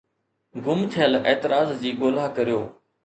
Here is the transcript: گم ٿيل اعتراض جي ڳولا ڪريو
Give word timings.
گم 0.65 0.79
ٿيل 0.93 1.13
اعتراض 1.27 1.69
جي 1.81 1.91
ڳولا 2.01 2.25
ڪريو 2.39 2.61